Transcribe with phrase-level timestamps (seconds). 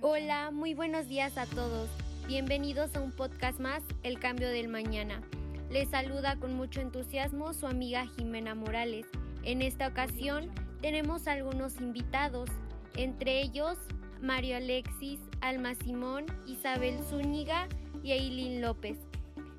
[0.00, 1.90] Hola, muy buenos días a todos.
[2.26, 5.20] Bienvenidos a un podcast más, El Cambio del Mañana.
[5.70, 9.04] Les saluda con mucho entusiasmo su amiga Jimena Morales.
[9.42, 10.50] En esta ocasión
[10.80, 12.48] tenemos algunos invitados,
[12.94, 13.76] entre ellos
[14.22, 17.68] Mario Alexis, Alma Simón, Isabel Zúñiga
[18.02, 18.96] y Eileen López.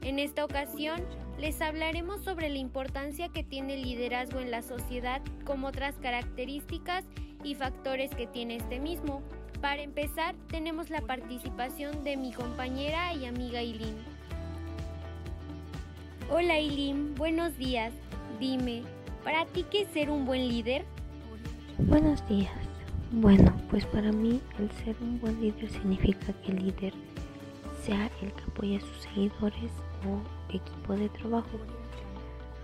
[0.02, 1.00] En esta ocasión
[1.38, 7.06] les hablaremos sobre la importancia que tiene el liderazgo en la sociedad como otras características
[7.44, 9.22] y factores que tiene este mismo.
[9.62, 13.98] Para empezar, tenemos la participación de mi compañera y amiga Eileen.
[16.30, 17.92] Hola Eileen, buenos días.
[18.40, 18.84] Dime,
[19.24, 20.86] ¿para ti qué es ser un buen líder?
[21.80, 22.54] Buenos días.
[23.12, 26.94] Bueno, pues para mí el ser un buen líder significa que el líder
[27.84, 29.72] sea el que apoya a sus seguidores
[30.06, 31.58] o equipo de trabajo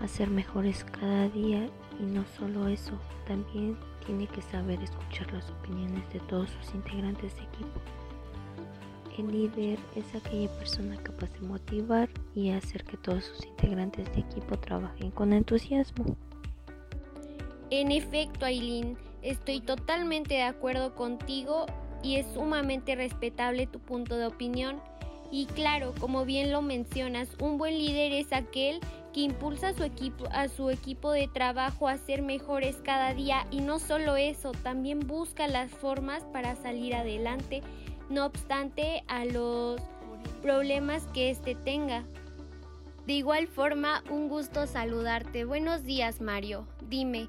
[0.00, 3.76] a ser mejores cada día y no solo eso, también
[4.06, 7.80] tiene que saber escuchar las opiniones de todos sus integrantes de equipo.
[9.18, 14.20] El líder es aquella persona capaz de motivar y hacer que todos sus integrantes de
[14.20, 16.16] equipo trabajen con entusiasmo.
[17.70, 21.66] En efecto, Aileen, estoy totalmente de acuerdo contigo
[22.02, 24.80] y es sumamente respetable tu punto de opinión.
[25.30, 28.80] Y claro, como bien lo mencionas, un buen líder es aquel
[29.14, 33.46] que impulsa a su equipo, a su equipo de trabajo a ser mejores cada día
[33.52, 37.62] y no solo eso, también busca las formas para salir adelante,
[38.10, 39.80] no obstante a los
[40.42, 42.04] problemas que éste tenga.
[43.06, 45.44] De igual forma, un gusto saludarte.
[45.44, 46.66] Buenos días, Mario.
[46.88, 47.28] Dime,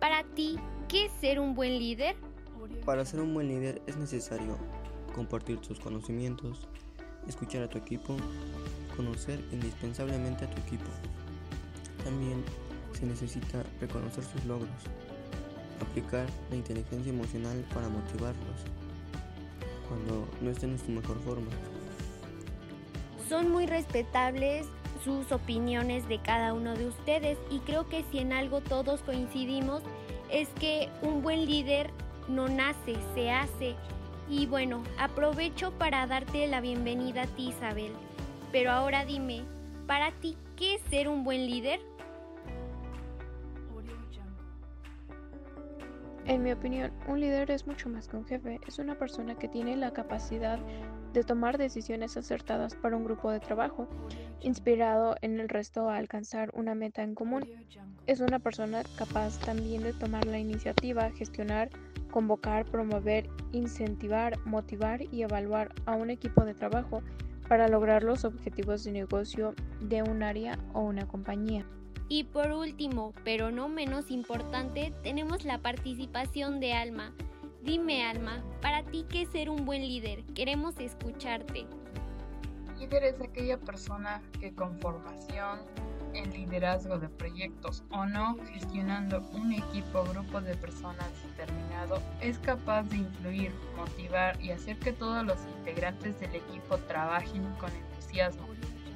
[0.00, 2.16] para ti, ¿qué es ser un buen líder?
[2.86, 4.56] Para ser un buen líder es necesario
[5.14, 6.66] compartir tus conocimientos,
[7.28, 8.16] escuchar a tu equipo,
[8.96, 10.86] conocer indispensablemente a tu equipo,
[12.06, 12.44] también
[12.92, 14.70] se necesita reconocer sus logros,
[15.82, 18.60] aplicar la inteligencia emocional para motivarlos
[19.88, 21.50] cuando no estén en su mejor forma.
[23.28, 24.66] Son muy respetables
[25.04, 29.82] sus opiniones de cada uno de ustedes y creo que si en algo todos coincidimos
[30.30, 31.90] es que un buen líder
[32.28, 33.74] no nace, se hace.
[34.30, 37.92] Y bueno, aprovecho para darte la bienvenida a ti Isabel.
[38.52, 39.42] Pero ahora dime,
[39.88, 41.80] para ti, ¿qué es ser un buen líder?
[46.26, 49.46] En mi opinión, un líder es mucho más que un jefe, es una persona que
[49.46, 50.58] tiene la capacidad
[51.12, 53.88] de tomar decisiones acertadas para un grupo de trabajo,
[54.40, 57.48] inspirado en el resto a alcanzar una meta en común.
[58.08, 61.70] Es una persona capaz también de tomar la iniciativa, gestionar,
[62.10, 67.02] convocar, promover, incentivar, motivar y evaluar a un equipo de trabajo
[67.48, 71.64] para lograr los objetivos de negocio de un área o una compañía.
[72.08, 77.12] Y por último, pero no menos importante, tenemos la participación de Alma.
[77.62, 80.22] Dime Alma, para ti qué es ser un buen líder?
[80.34, 81.66] Queremos escucharte.
[82.78, 85.58] Líder es aquella persona que con formación
[86.14, 92.38] en liderazgo de proyectos o no, gestionando un equipo o grupo de personas determinado, es
[92.38, 98.46] capaz de influir, motivar y hacer que todos los integrantes del equipo trabajen con entusiasmo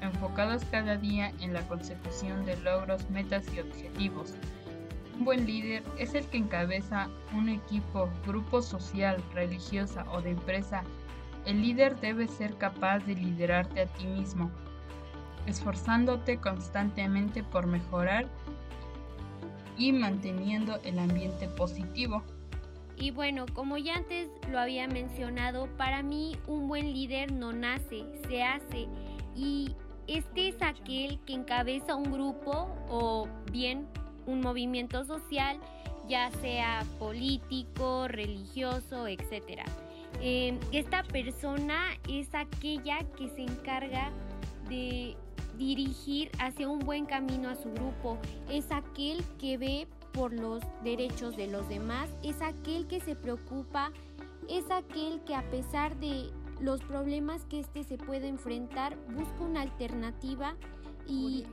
[0.00, 4.34] enfocados cada día en la consecución de logros, metas y objetivos.
[5.18, 10.82] Un buen líder es el que encabeza un equipo, grupo social, religiosa o de empresa.
[11.44, 14.50] El líder debe ser capaz de liderarte a ti mismo,
[15.46, 18.26] esforzándote constantemente por mejorar
[19.76, 22.22] y manteniendo el ambiente positivo.
[22.96, 28.04] Y bueno, como ya antes lo había mencionado, para mí un buen líder no nace,
[28.28, 28.88] se hace.
[29.34, 29.74] Y
[30.10, 33.86] este es aquel que encabeza un grupo o bien
[34.26, 35.58] un movimiento social,
[36.08, 39.62] ya sea político, religioso, etc.
[40.20, 44.10] Em, esta persona es aquella que se encarga
[44.68, 45.16] de
[45.56, 48.18] dirigir hacia un buen camino a su grupo,
[48.50, 53.92] es aquel que ve por los derechos de los demás, es aquel que se preocupa,
[54.48, 56.30] es aquel que a pesar de
[56.60, 60.54] los problemas que éste se puede enfrentar, busca una alternativa
[61.06, 61.44] y,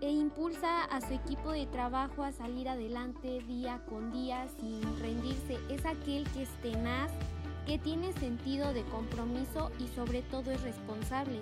[0.00, 5.58] e impulsa a su equipo de trabajo a salir adelante día con día sin rendirse.
[5.68, 7.10] Es aquel que es tenaz,
[7.66, 11.40] que tiene sentido de compromiso y sobre todo es responsable.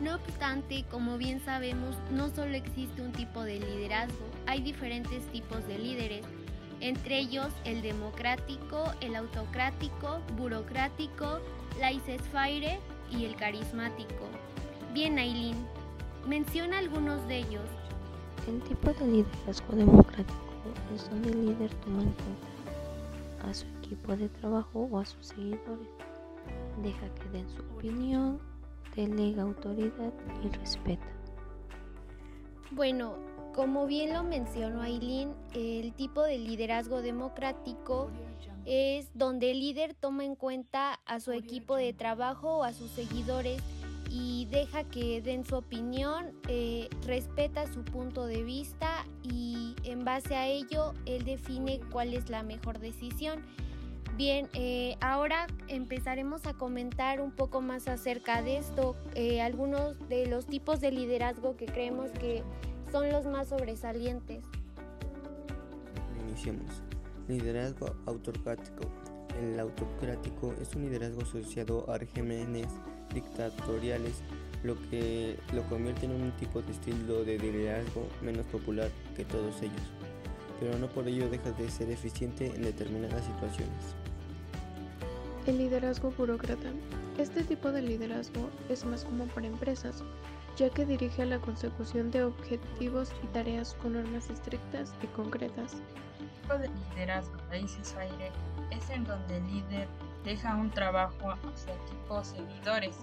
[0.00, 5.66] No obstante, como bien sabemos, no solo existe un tipo de liderazgo, hay diferentes tipos
[5.66, 6.24] de líderes
[6.80, 11.40] entre ellos el democrático, el autocrático, burocrático,
[11.78, 12.78] laissez-faire
[13.10, 14.24] y el carismático.
[14.92, 15.56] Bien, Aileen,
[16.26, 17.64] menciona algunos de ellos.
[18.46, 20.38] El tipo de liderazgo democrático
[20.94, 25.04] es donde el líder toma en cuenta a su equipo equipo de trabajo o a
[25.04, 25.88] sus seguidores.
[26.82, 28.38] Deja que den su opinión,
[28.94, 30.12] delega autoridad
[30.44, 31.06] y respeta.
[32.70, 33.14] Bueno,
[33.54, 38.10] como bien lo mencionó Aileen, el tipo de liderazgo democrático
[38.68, 42.90] es donde el líder toma en cuenta a su equipo de trabajo o a sus
[42.90, 43.62] seguidores
[44.10, 50.36] y deja que den su opinión, eh, respeta su punto de vista y en base
[50.36, 53.42] a ello él define cuál es la mejor decisión.
[54.16, 60.26] Bien, eh, ahora empezaremos a comentar un poco más acerca de esto, eh, algunos de
[60.26, 62.42] los tipos de liderazgo que creemos que
[62.90, 64.44] son los más sobresalientes.
[66.28, 66.82] Iniciemos.
[67.28, 68.88] Liderazgo autocrático.
[69.38, 72.68] El autocrático es un liderazgo asociado a regímenes
[73.12, 74.22] dictatoriales,
[74.64, 79.60] lo que lo convierte en un tipo de estilo de liderazgo menos popular que todos
[79.60, 79.92] ellos,
[80.58, 83.94] pero no por ello deja de ser eficiente en determinadas situaciones.
[85.46, 86.70] El liderazgo burócrata.
[87.18, 90.02] Este tipo de liderazgo es más común para empresas,
[90.56, 95.76] ya que dirige a la consecución de objetivos y tareas con normas estrictas y concretas.
[96.48, 98.32] Tipo de liderazgo raíces aire
[98.70, 99.86] es en donde el líder
[100.24, 102.96] deja un trabajo a su equipo seguidores,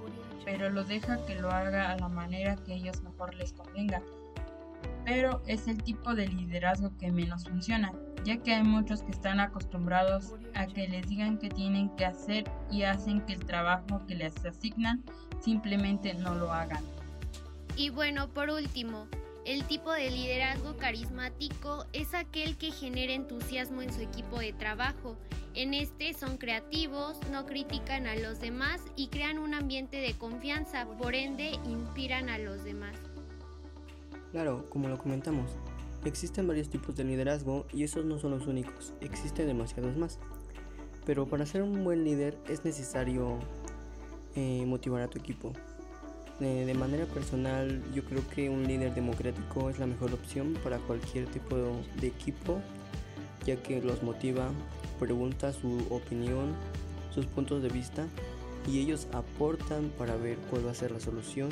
[0.44, 4.02] pero lo deja que lo haga a la manera que ellos mejor les convenga.
[5.06, 7.94] Pero es el tipo de liderazgo que menos funciona,
[8.24, 12.46] ya que hay muchos que están acostumbrados a que les digan que tienen que hacer
[12.72, 15.04] y hacen que el trabajo que les asignan
[15.40, 16.84] simplemente no lo hagan.
[17.76, 19.06] Y bueno, por último,
[19.46, 25.18] el tipo de liderazgo carismático es aquel que genera entusiasmo en su equipo de trabajo.
[25.54, 30.86] En este son creativos, no critican a los demás y crean un ambiente de confianza,
[30.98, 32.98] por ende inspiran a los demás.
[34.32, 35.52] Claro, como lo comentamos,
[36.06, 40.20] Existen varios tipos de liderazgo y esos no son los únicos, existen demasiados más.
[41.04, 43.40] Pero para ser un buen líder es necesario
[44.36, 45.52] eh, motivar a tu equipo.
[46.40, 51.28] De manera personal, yo creo que un líder democrático es la mejor opción para cualquier
[51.28, 52.60] tipo de equipo,
[53.46, 54.50] ya que los motiva,
[55.00, 56.54] pregunta su opinión,
[57.14, 58.06] sus puntos de vista
[58.68, 61.50] y ellos aportan para ver cuál va a ser la solución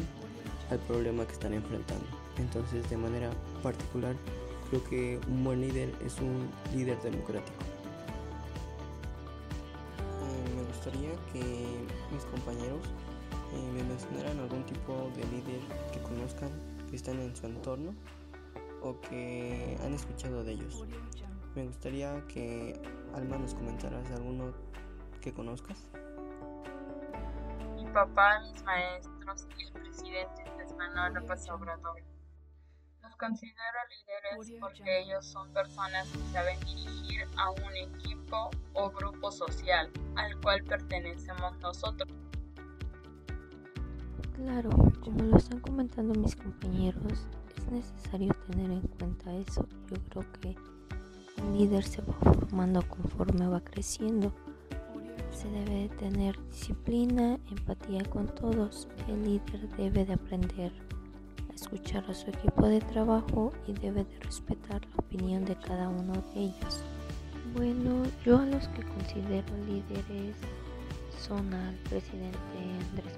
[0.69, 2.06] al problema que están enfrentando.
[2.38, 3.30] Entonces, de manera
[3.62, 4.15] particular,
[4.69, 7.57] creo que un buen líder es un líder democrático.
[10.24, 11.39] Eh, me gustaría que
[12.12, 12.81] mis compañeros
[13.53, 15.61] eh, me mencionaran algún tipo de líder
[15.91, 16.50] que conozcan,
[16.89, 17.94] que están en su entorno
[18.81, 20.83] o que han escuchado de ellos.
[21.55, 22.79] Me gustaría que
[23.13, 24.53] Alma nos comentaras alguno
[25.21, 25.89] que conozcas.
[27.75, 32.01] Mi papá, mis maestros y el presidente Andrés Manuel López Obrador
[33.17, 39.89] considero líderes porque ellos son personas que saben dirigir a un equipo o grupo social
[40.15, 42.11] al cual pertenecemos nosotros.
[44.35, 44.69] Claro,
[45.01, 47.25] como lo están comentando mis compañeros,
[47.57, 49.68] es necesario tener en cuenta eso.
[49.89, 50.56] Yo creo que
[51.41, 54.31] un líder se va formando conforme va creciendo.
[55.31, 58.88] Se debe tener disciplina, empatía con todos.
[59.07, 60.71] El líder debe de aprender
[61.63, 66.13] escuchar a su equipo de trabajo y debe de respetar la opinión de cada uno
[66.33, 66.83] de ellos.
[67.56, 70.35] Bueno, yo a los que considero líderes
[71.19, 72.38] son al presidente
[72.91, 73.18] Andrés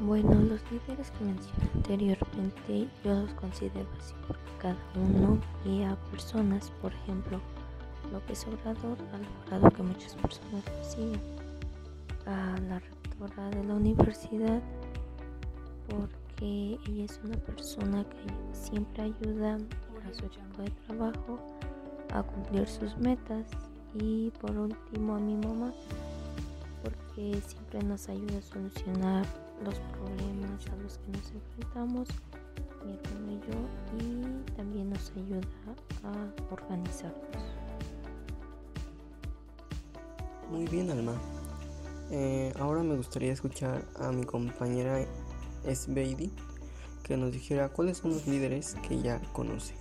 [0.00, 4.14] Bueno, los líderes que mencioné anteriormente yo los considero así
[4.58, 7.38] cada uno y a personas, por ejemplo,
[8.10, 11.20] López Obrador ha logrado que muchas personas lo sigan.
[12.24, 14.62] A la rectora de la universidad,
[15.88, 21.38] porque ella es una persona que siempre ayuda a su equipo de trabajo
[22.14, 23.46] a cumplir sus metas.
[23.94, 25.72] Y por último, a mi mamá,
[26.82, 32.08] porque siempre nos ayuda a solucionar los problemas a los que nos enfrentamos
[32.84, 33.58] mi hermano y yo
[33.98, 35.40] y también nos ayuda
[36.04, 37.42] a organizarnos.
[40.50, 41.14] Muy bien, Alma.
[42.10, 45.06] Eh, ahora me gustaría escuchar a mi compañera
[45.72, 46.32] Sveidi
[47.04, 49.74] que nos dijera cuáles son los líderes que ella conoce.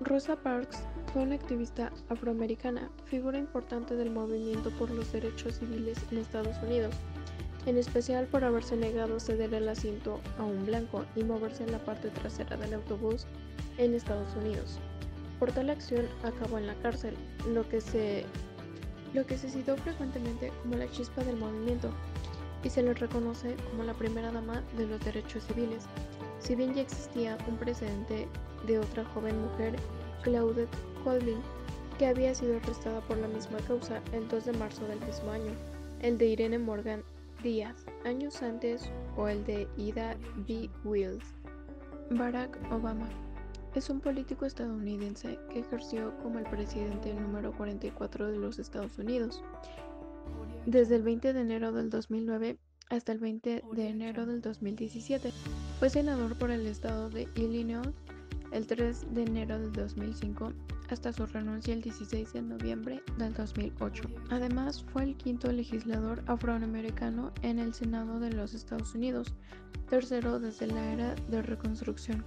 [0.00, 6.18] Rosa Parks fue una activista afroamericana, figura importante del movimiento por los derechos civiles en
[6.18, 6.94] Estados Unidos
[7.66, 11.84] en especial por haberse negado ceder el asiento a un blanco y moverse en la
[11.84, 13.26] parte trasera del autobús
[13.76, 14.78] en Estados Unidos.
[15.40, 17.14] Por tal acción acabó en la cárcel,
[17.52, 18.24] lo que, se,
[19.12, 21.90] lo que se citó frecuentemente como la chispa del movimiento,
[22.62, 25.84] y se le reconoce como la primera dama de los derechos civiles,
[26.38, 28.28] si bien ya existía un precedente
[28.66, 29.76] de otra joven mujer,
[30.22, 31.40] Claudette Colvin,
[31.98, 35.52] que había sido arrestada por la misma causa el 2 de marzo del mismo año,
[36.00, 37.02] el de Irene Morgan
[37.42, 40.16] Díaz, años antes, o el de Ida
[40.48, 40.70] B.
[40.84, 41.24] Wills.
[42.10, 43.08] Barack Obama
[43.74, 49.42] es un político estadounidense que ejerció como el presidente número 44 de los Estados Unidos.
[50.64, 55.30] Desde el 20 de enero del 2009 hasta el 20 de enero del 2017.
[55.78, 57.88] Fue senador por el estado de Illinois
[58.52, 60.52] el 3 de enero del 2005
[60.94, 64.04] hasta su renuncia el 16 de noviembre del 2008.
[64.30, 69.34] Además, fue el quinto legislador afroamericano en el Senado de los Estados Unidos,
[69.88, 72.24] tercero desde la era de Reconstrucción.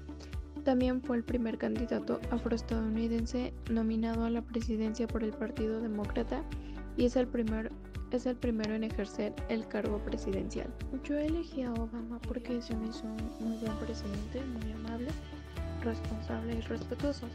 [0.63, 6.43] También fue el primer candidato afroestadounidense nominado a la presidencia por el Partido Demócrata
[6.97, 7.71] y es el, primer,
[8.11, 10.67] es el primero en ejercer el cargo presidencial.
[11.03, 15.07] Yo elegí a Obama porque se me hizo un muy buen presidente, muy amable,
[15.81, 17.27] responsable y respetuoso.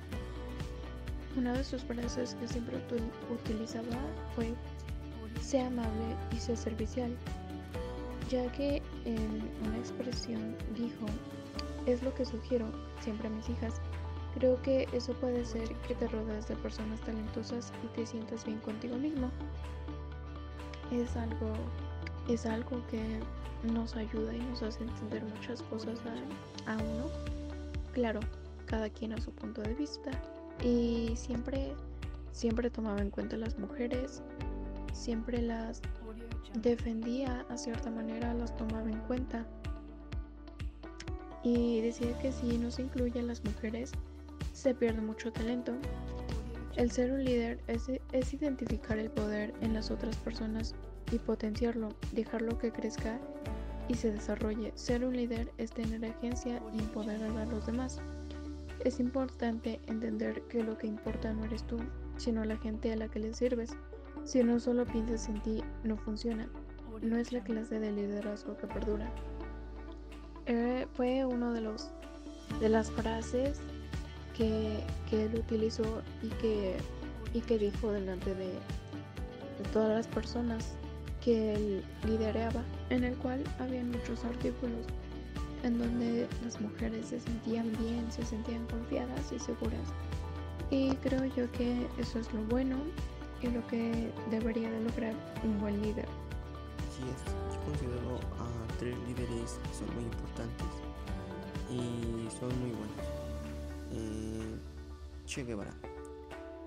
[1.36, 2.76] Una de sus frases que siempre
[3.30, 3.96] utilizaba
[4.34, 4.54] fue
[5.40, 7.14] sea amable y sea servicial,
[8.30, 11.06] ya que en una expresión dijo
[11.86, 12.66] es lo que sugiero
[13.00, 13.74] siempre a mis hijas.
[14.38, 18.58] Creo que eso puede ser que te rodees de personas talentosas y te sientas bien
[18.60, 19.30] contigo mismo.
[20.90, 21.52] Es algo,
[22.28, 23.20] es algo que
[23.72, 25.98] nos ayuda y nos hace entender muchas cosas
[26.66, 27.06] a, a uno.
[27.92, 28.20] Claro,
[28.66, 30.10] cada quien a su punto de vista.
[30.62, 31.75] Y siempre,
[32.32, 34.23] siempre tomaba en cuenta las mujeres,
[34.92, 35.82] siempre las
[36.54, 39.46] defendía a cierta manera, las tomaba en cuenta
[41.44, 43.92] y decía que si no se incluye a las mujeres,
[44.52, 45.75] se pierde mucho talento.
[46.75, 50.75] El ser un líder es, es, identificar el poder en las otras personas
[51.12, 53.20] y potenciarlo, dejarlo que crezca
[53.88, 54.73] y se desarrolle.
[54.75, 58.00] Ser un líder es tener agencia y empoderar a los demás.
[58.84, 61.78] Es importante entender que lo que importa no eres tú,
[62.18, 63.70] sino la gente a la que le sirves.
[64.24, 66.46] Si no solo piensas en ti, no funciona.
[67.00, 69.10] No es la clase de liderazgo que perdura.
[70.46, 71.62] Eh, fue uno de
[72.60, 73.58] de las frases
[74.36, 74.80] que,
[75.12, 76.76] él utilizó y que,
[77.32, 78.50] y que dijo delante de,
[79.72, 80.74] todas las personas
[81.22, 84.86] que él lideraba, en el cual había muchos artículos
[85.64, 89.88] en donde las mujeres se sentían bien, se sentían confiadas y seguras.
[90.71, 92.76] Y creo yo que eso es lo bueno
[93.42, 96.06] y lo que debería de lograr un buen líder.
[96.88, 100.66] Así es, yo considero a tres líderes que son muy importantes
[101.71, 103.14] y son muy buenos.
[103.92, 104.59] Eh,
[105.26, 105.75] che Guevara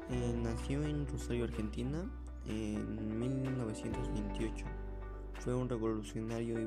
[0.09, 2.03] eh, nació en Rosario, Argentina
[2.47, 4.65] en 1928.
[5.47, 6.59] Fue un revolucionario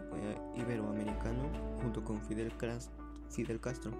[0.57, 1.51] iberoamericano
[1.83, 2.51] junto con Fidel,
[3.29, 3.93] Fidel Castro,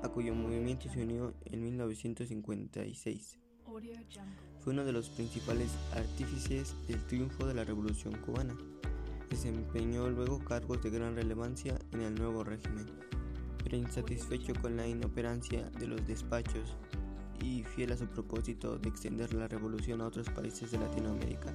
[0.00, 3.40] a cuyo movimiento se unió en 1956.
[4.60, 8.56] Fue uno de los principales artífices del triunfo de la Revolución cubana.
[9.28, 12.86] Desempeñó luego cargos de gran relevancia en el nuevo régimen,
[13.64, 16.76] pero insatisfecho con la inoperancia de los despachos
[17.42, 21.52] y fiel a su propósito de extender la revolución a otros países de Latinoamérica.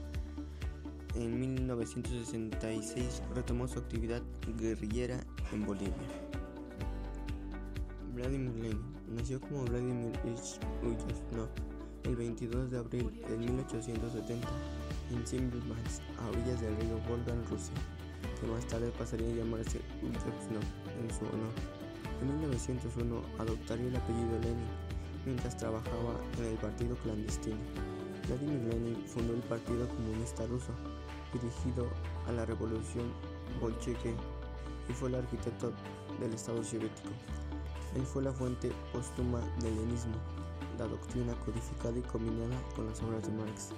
[1.17, 4.21] En 1966 retomó su actividad
[4.59, 5.19] guerrillera
[5.51, 5.95] en Bolivia.
[8.13, 8.79] Vladimir Lenin
[9.15, 11.49] nació como Vladimir Ilyich Ulyanov
[12.03, 14.47] el 22 de abril de 1870
[15.09, 17.73] en Simbirsk, a orillas del río Volga en Rusia,
[18.39, 20.63] que más tarde pasaría a llamarse Ulyanov
[21.01, 21.53] en su honor.
[22.21, 24.69] En 1901 adoptaría el apellido Lenin
[25.25, 27.57] mientras trabajaba en el partido clandestino.
[28.27, 30.73] Vladimir Lenin fundó el Partido Comunista Ruso,
[31.33, 31.87] dirigido
[32.27, 33.11] a la revolución
[33.61, 34.13] bolchevique
[34.89, 35.71] y fue el arquitecto
[36.19, 37.09] del Estado soviético.
[37.95, 40.15] Él fue la fuente póstuma del lenismo,
[40.77, 43.71] la doctrina codificada y combinada con las obras de Marx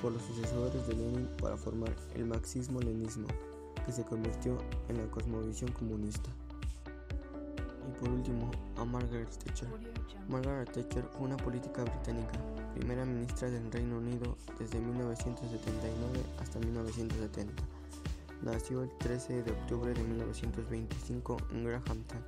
[0.00, 3.26] por los sucesores de Lenin para formar el marxismo-leninismo,
[3.84, 4.56] que se convirtió
[4.88, 6.30] en la cosmovisión comunista.
[7.88, 9.68] Y por último, a Margaret Thatcher.
[10.28, 12.32] Margaret Thatcher fue una política británica,
[12.74, 17.62] primera ministra del Reino Unido desde 1979 hasta 1970.
[18.42, 22.24] Nació el 13 de octubre de 1925 en Grahamton,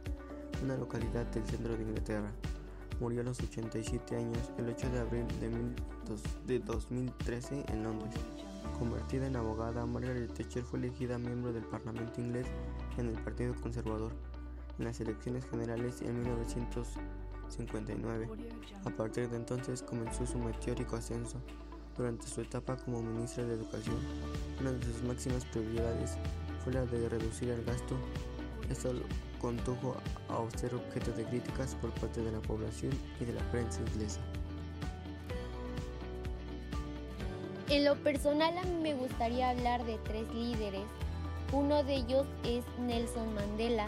[0.62, 2.32] una localidad del centro de Inglaterra
[3.02, 5.26] murió a los 87 años el 8 de abril
[6.46, 8.14] de, 2013 en Londres.
[8.78, 12.46] Convertida en abogada, Margaret Thatcher fue elegida miembro del Parlamento inglés
[12.98, 14.12] en el Partido Conservador
[14.78, 16.24] en las elecciones generales en
[17.58, 18.28] 1959.
[18.84, 21.38] A partir de entonces comenzó su meteórico ascenso.
[21.96, 23.98] Durante su etapa como ministra de Educación,
[24.60, 26.16] una de sus máximas prioridades
[26.64, 27.96] fue la de reducir el gasto.
[28.70, 28.92] Esto
[29.40, 29.96] condujo
[30.28, 34.20] a ser objeto de críticas por parte de la población y de la prensa inglesa.
[37.68, 40.84] En lo personal a mí me gustaría hablar de tres líderes.
[41.52, 43.86] Uno de ellos es Nelson Mandela.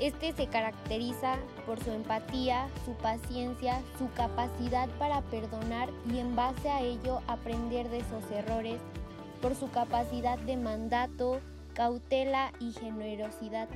[0.00, 6.70] Este se caracteriza por su empatía, su paciencia, su capacidad para perdonar y en base
[6.70, 8.80] a ello aprender de sus errores,
[9.42, 11.40] por su capacidad de mandato,
[11.74, 13.68] cautela y generosidad.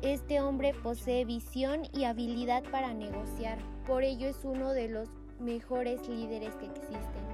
[0.00, 5.08] Este hombre posee visión y habilidad para negociar, por ello es uno de los
[5.40, 7.28] mejores líderes que existen.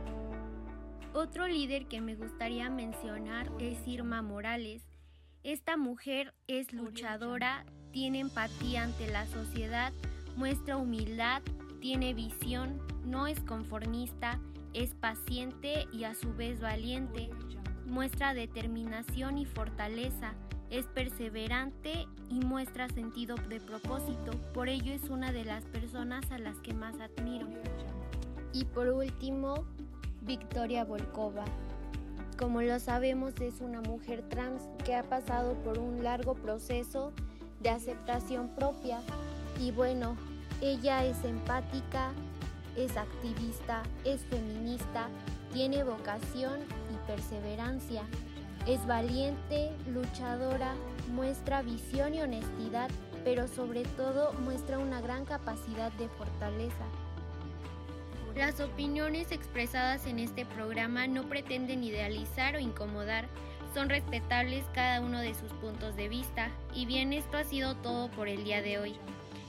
[1.12, 4.82] Otro líder que me gustaría mencionar es Irma Morales.
[5.42, 9.92] Esta mujer es luchadora, tiene empatía ante la sociedad,
[10.36, 11.42] muestra humildad,
[11.80, 14.40] tiene visión, no es conformista,
[14.72, 17.30] es paciente y a su vez valiente,
[17.86, 20.34] muestra determinación y fortaleza,
[20.70, 26.38] es perseverante y muestra sentido de propósito, por ello es una de las personas a
[26.38, 27.46] las que más admiro.
[28.52, 29.66] Y por último,
[30.22, 31.44] Victoria Volkova.
[32.38, 37.12] Como lo sabemos, es una mujer trans que ha pasado por un largo proceso
[37.64, 39.00] de aceptación propia
[39.58, 40.16] y bueno,
[40.60, 42.12] ella es empática,
[42.76, 45.08] es activista, es feminista,
[45.52, 46.60] tiene vocación
[46.92, 48.02] y perseverancia,
[48.66, 50.74] es valiente, luchadora,
[51.14, 52.90] muestra visión y honestidad,
[53.24, 56.84] pero sobre todo muestra una gran capacidad de fortaleza.
[58.36, 63.26] Las opiniones expresadas en este programa no pretenden idealizar o incomodar,
[63.74, 66.50] son respetables cada uno de sus puntos de vista.
[66.74, 68.94] Y bien, esto ha sido todo por el día de hoy.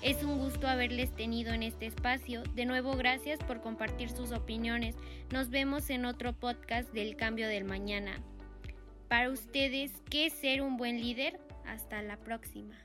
[0.02, 2.44] Es un gusto haberles tenido en este espacio.
[2.54, 4.96] De nuevo, gracias por compartir sus opiniones.
[5.32, 8.20] Nos vemos en otro podcast del cambio del mañana.
[9.08, 11.40] Para ustedes, ¿qué es ser un buen líder?
[11.66, 12.85] Hasta la próxima.